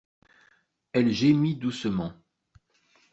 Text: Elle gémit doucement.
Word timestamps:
Elle 0.93 1.11
gémit 1.11 1.57
doucement. 1.57 2.13